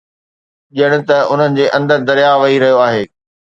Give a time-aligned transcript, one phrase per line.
[0.77, 3.03] ڄڻ ته انهن جي اندر درياهه وهي رهيو آهي